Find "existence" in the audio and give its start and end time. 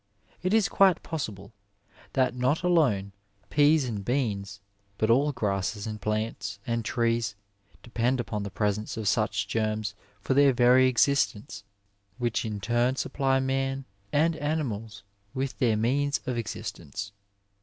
10.87-11.63, 16.35-17.11